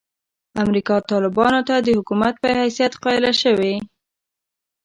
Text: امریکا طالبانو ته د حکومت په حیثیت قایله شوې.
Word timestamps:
امریکا 0.63 0.95
طالبانو 1.11 1.61
ته 1.67 1.75
د 1.79 1.87
حکومت 1.97 2.33
په 2.43 2.47
حیثیت 2.59 2.93
قایله 3.03 3.31
شوې. 3.41 3.73